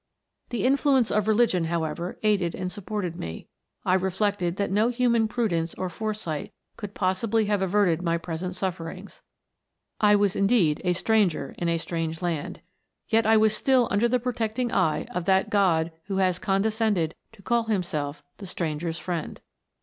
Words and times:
"The 0.49 0.65
influence 0.65 1.11
of 1.11 1.27
religion, 1.27 1.65
however, 1.65 2.17
aided 2.23 2.55
and 2.55 2.71
supported 2.71 3.15
me. 3.17 3.49
I 3.85 3.93
reflected 3.93 4.55
that 4.55 4.71
no 4.71 4.89
human 4.89 5.27
prudence 5.27 5.75
or 5.75 5.89
foresight 5.91 6.51
could 6.75 6.95
possibly 6.95 7.45
have 7.45 7.61
averted 7.61 8.01
my 8.01 8.17
present 8.17 8.55
sufferings; 8.55 9.21
I 9.99 10.15
was 10.15 10.35
indeed 10.35 10.81
a 10.83 10.93
stranger 10.93 11.53
in 11.59 11.69
a 11.69 11.77
strange 11.77 12.19
land, 12.19 12.61
yet 13.09 13.27
I 13.27 13.37
was 13.37 13.55
still 13.55 13.87
under 13.91 14.07
the 14.07 14.19
protecting 14.19 14.71
eye 14.71 15.03
of 15.13 15.25
that 15.25 15.51
God 15.51 15.91
who 16.05 16.17
has 16.17 16.39
condescended 16.39 17.13
to 17.33 17.43
call 17.43 17.65
himself 17.65 18.23
the 18.37 18.47
stranger's 18.47 18.97
friend. 18.97 19.39